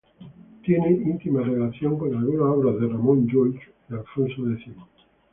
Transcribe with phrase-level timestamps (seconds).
[0.63, 3.55] Tiene íntima relación con algunas obras de Ramon Llull
[3.87, 4.73] y Alfonso X